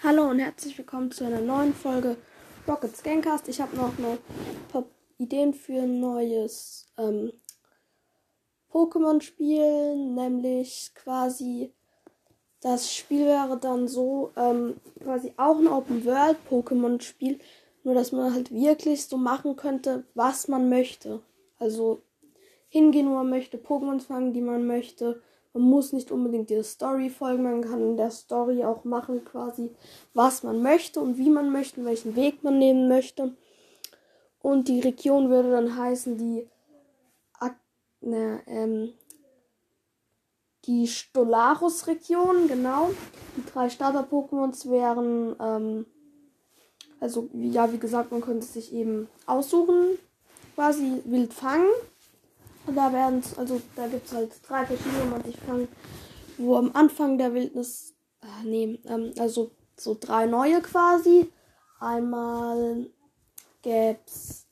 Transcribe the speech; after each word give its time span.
Hallo 0.00 0.30
und 0.30 0.38
herzlich 0.38 0.78
willkommen 0.78 1.10
zu 1.10 1.24
einer 1.24 1.40
neuen 1.40 1.74
Folge 1.74 2.16
Rockets 2.68 3.02
Gamecast. 3.02 3.48
Ich 3.48 3.60
habe 3.60 3.76
noch 3.76 3.98
ein 3.98 4.18
paar 4.70 4.84
Ideen 5.18 5.52
für 5.52 5.82
ein 5.82 5.98
neues 5.98 6.86
ähm, 6.96 7.32
Pokémon-Spiel, 8.70 9.96
nämlich 9.96 10.92
quasi 10.94 11.74
das 12.60 12.94
Spiel 12.94 13.26
wäre 13.26 13.58
dann 13.58 13.88
so 13.88 14.30
ähm, 14.36 14.76
quasi 15.02 15.34
auch 15.36 15.58
ein 15.58 15.66
Open 15.66 16.04
World 16.04 16.36
Pokémon-Spiel, 16.48 17.40
nur 17.82 17.94
dass 17.94 18.12
man 18.12 18.32
halt 18.32 18.52
wirklich 18.52 19.04
so 19.04 19.16
machen 19.16 19.56
könnte, 19.56 20.04
was 20.14 20.46
man 20.46 20.68
möchte. 20.68 21.22
Also 21.58 22.02
hingehen, 22.68 23.08
wo 23.10 23.14
man 23.14 23.30
möchte, 23.30 23.58
Pokémon 23.58 23.98
fangen, 23.98 24.32
die 24.32 24.42
man 24.42 24.64
möchte 24.64 25.20
man 25.52 25.62
muss 25.62 25.92
nicht 25.92 26.10
unbedingt 26.10 26.50
der 26.50 26.64
Story 26.64 27.10
folgen, 27.10 27.42
man 27.42 27.62
kann 27.62 27.80
in 27.80 27.96
der 27.96 28.10
Story 28.10 28.64
auch 28.64 28.84
machen 28.84 29.24
quasi, 29.24 29.74
was 30.14 30.42
man 30.42 30.62
möchte 30.62 31.00
und 31.00 31.18
wie 31.18 31.30
man 31.30 31.50
möchte, 31.50 31.84
welchen 31.84 32.16
Weg 32.16 32.42
man 32.42 32.58
nehmen 32.58 32.88
möchte. 32.88 33.34
Und 34.40 34.68
die 34.68 34.80
Region 34.80 35.30
würde 35.30 35.50
dann 35.50 35.76
heißen 35.76 36.16
die 36.16 36.48
ne, 38.00 38.42
ähm, 38.46 38.92
die 40.64 40.86
Stolarus-Region, 40.86 42.48
genau. 42.48 42.90
Die 43.36 43.44
drei 43.44 43.70
Starter-Pokémons 43.70 44.68
wären, 44.68 45.36
ähm, 45.40 45.86
also 47.00 47.30
ja, 47.32 47.72
wie 47.72 47.78
gesagt, 47.78 48.12
man 48.12 48.20
könnte 48.20 48.46
sich 48.46 48.72
eben 48.72 49.08
aussuchen, 49.26 49.98
quasi 50.54 51.00
wild 51.04 51.32
fangen 51.32 51.68
und 52.68 52.76
da 52.76 52.92
werden 52.92 53.22
also 53.36 53.60
da 53.74 53.88
gibt 53.88 54.06
es 54.06 54.12
halt 54.12 54.32
drei 54.46 54.66
verschiedene 54.66 55.14
und 55.14 55.26
ich 55.26 55.36
fange, 55.38 55.68
wo 56.36 56.56
am 56.56 56.70
Anfang 56.74 57.18
der 57.18 57.34
Wildnis, 57.34 57.94
äh, 58.22 58.46
nee, 58.46 58.78
ähm, 58.86 59.12
also 59.18 59.52
so 59.76 59.96
drei 59.98 60.26
neue 60.26 60.60
quasi. 60.60 61.32
Einmal 61.80 62.90
gäb's 63.62 64.46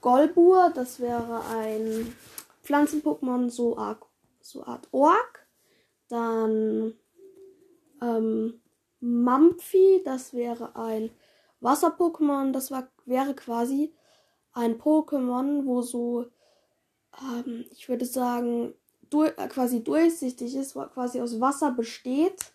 Golbur, 0.00 0.70
das 0.74 1.00
wäre 1.00 1.42
ein 1.46 2.14
Pflanzen-Pokémon, 2.62 3.48
so, 3.50 3.78
so 4.40 4.64
Art 4.64 4.88
Ork. 4.92 5.46
Dann 6.08 6.94
ähm, 8.02 8.60
Mampfi, 9.00 10.02
das 10.04 10.34
wäre 10.34 10.74
ein 10.76 11.10
Wasser-Pokémon, 11.60 12.52
das 12.52 12.70
war, 12.70 12.88
wäre 13.06 13.34
quasi 13.34 13.94
ein 14.52 14.78
Pokémon, 14.78 15.64
wo 15.64 15.82
so 15.82 16.26
ähm, 17.18 17.64
ich 17.72 17.88
würde 17.88 18.04
sagen, 18.04 18.74
du, 19.10 19.24
äh, 19.24 19.48
quasi 19.48 19.82
durchsichtig 19.82 20.54
ist, 20.56 20.74
quasi 20.74 21.20
aus 21.20 21.40
Wasser 21.40 21.72
besteht 21.72 22.52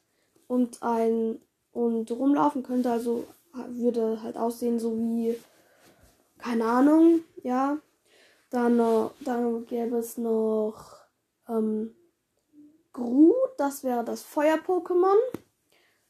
und 0.47 0.81
ein 0.81 1.39
und 1.71 2.09
rumlaufen 2.11 2.63
könnte, 2.63 2.91
also 2.91 3.25
würde 3.69 4.21
halt 4.21 4.37
aussehen 4.37 4.79
so 4.79 4.95
wie 4.97 5.35
keine 6.37 6.65
Ahnung, 6.65 7.21
ja. 7.43 7.79
Dann, 8.49 8.77
dann 9.21 9.65
gäbe 9.65 9.97
es 9.97 10.17
noch 10.17 10.95
ähm, 11.49 11.95
Gru, 12.93 13.33
das 13.57 13.83
wäre 13.83 14.05
das 14.05 14.21
Feuer-Pokémon. 14.21 15.17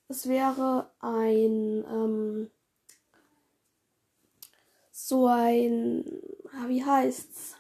Es 0.08 0.28
wäre 0.28 0.92
ein 1.00 1.84
ähm, 1.90 2.52
so 4.92 5.28
ein, 5.28 6.06
ah, 6.54 6.68
wie 6.68 6.84
heißt's? 6.84 7.56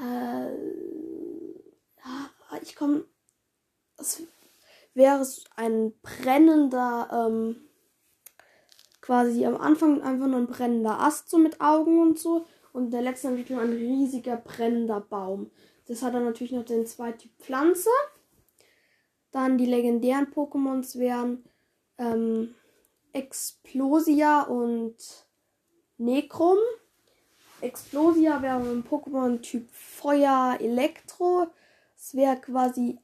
Äh, 0.00 0.50
ja, 2.04 2.30
ich 2.68 2.76
komme. 2.76 3.04
Es 3.98 4.22
wäre 4.94 5.26
ein 5.56 5.92
brennender, 6.02 7.08
ähm, 7.12 7.56
quasi 9.00 9.44
am 9.46 9.56
Anfang 9.56 10.02
einfach 10.02 10.26
nur 10.26 10.38
ein 10.38 10.46
brennender 10.46 11.00
Ast 11.00 11.30
so 11.30 11.38
mit 11.38 11.60
Augen 11.60 12.00
und 12.00 12.18
so. 12.18 12.46
Und 12.72 12.90
der 12.90 13.02
letzte 13.02 13.28
Entwicklung 13.28 13.58
ein 13.58 13.72
riesiger 13.72 14.36
brennender 14.36 15.00
Baum. 15.00 15.50
Das 15.86 16.02
hat 16.02 16.14
dann 16.14 16.24
natürlich 16.24 16.52
noch 16.52 16.64
den 16.64 16.86
zweiten 16.86 17.18
Typ 17.18 17.32
Pflanze. 17.38 17.90
Dann 19.32 19.58
die 19.58 19.66
legendären 19.66 20.26
Pokémons 20.26 20.98
wären 20.98 21.44
ähm, 21.98 22.54
Explosia 23.12 24.42
und 24.42 24.96
Necrom. 25.96 26.58
Explosia 27.60 28.40
wäre 28.42 28.58
ein 28.58 28.84
Pokémon-Typ 28.84 29.68
Feuer, 29.72 30.58
Elektro. 30.60 31.48
Es 31.98 32.14
wäre 32.14 32.36
quasi 32.36 32.98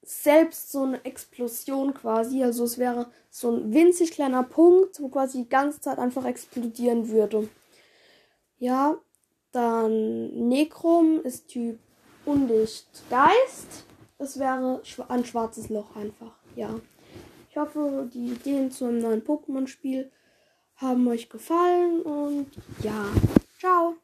selbst 0.00 0.70
so 0.72 0.84
eine 0.84 1.04
Explosion 1.04 1.92
quasi. 1.92 2.42
Also 2.42 2.64
es 2.64 2.78
wäre 2.78 3.10
so 3.30 3.50
ein 3.50 3.72
winzig 3.74 4.12
kleiner 4.12 4.44
Punkt, 4.44 5.00
wo 5.00 5.08
quasi 5.08 5.42
die 5.42 5.48
ganze 5.48 5.80
Zeit 5.80 5.98
einfach 5.98 6.24
explodieren 6.24 7.08
würde. 7.08 7.48
Ja, 8.58 8.96
dann 9.50 10.48
Necrom 10.48 11.20
ist 11.22 11.48
Typ 11.48 11.78
Undicht 12.24 12.88
Geist. 13.10 13.84
Es 14.18 14.38
wäre 14.38 14.80
ein 15.08 15.24
schwarzes 15.24 15.68
Loch 15.68 15.96
einfach. 15.96 16.36
Ja. 16.54 16.80
Ich 17.50 17.56
hoffe, 17.56 18.08
die 18.14 18.32
Ideen 18.32 18.70
zu 18.70 18.86
einem 18.86 19.00
neuen 19.00 19.24
Pokémon-Spiel 19.24 20.10
haben 20.76 21.06
euch 21.08 21.28
gefallen 21.28 22.02
und 22.02 22.46
ja. 22.82 23.04
Ciao. 23.58 23.96